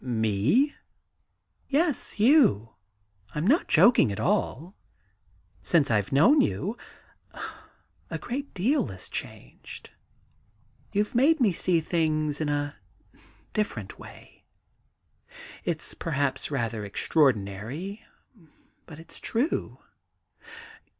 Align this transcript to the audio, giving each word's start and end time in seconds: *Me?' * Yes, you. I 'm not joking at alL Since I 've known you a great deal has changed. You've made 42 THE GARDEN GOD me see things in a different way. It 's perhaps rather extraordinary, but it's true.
*Me?' 0.03 0.73
* 1.23 1.45
Yes, 1.67 2.19
you. 2.19 2.73
I 3.35 3.37
'm 3.37 3.45
not 3.45 3.67
joking 3.67 4.11
at 4.11 4.19
alL 4.19 4.75
Since 5.61 5.91
I 5.91 6.01
've 6.01 6.11
known 6.11 6.41
you 6.41 6.75
a 8.09 8.17
great 8.17 8.51
deal 8.55 8.87
has 8.87 9.07
changed. 9.07 9.91
You've 10.91 11.13
made 11.13 11.37
42 11.37 11.37
THE 11.37 11.37
GARDEN 11.37 11.43
GOD 11.43 11.43
me 11.47 11.53
see 11.53 11.81
things 11.81 12.41
in 12.41 12.49
a 12.49 12.77
different 13.53 13.99
way. 13.99 14.45
It 15.63 15.83
's 15.83 15.93
perhaps 15.93 16.49
rather 16.49 16.83
extraordinary, 16.83 18.03
but 18.87 18.97
it's 18.97 19.19
true. 19.19 19.81